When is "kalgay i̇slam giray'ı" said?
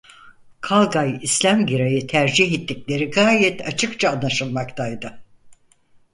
0.61-2.07